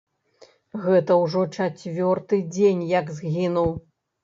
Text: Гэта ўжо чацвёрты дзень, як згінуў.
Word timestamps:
Гэта 0.85 1.17
ўжо 1.25 1.43
чацвёрты 1.57 2.41
дзень, 2.57 2.83
як 2.99 3.15
згінуў. 3.21 3.73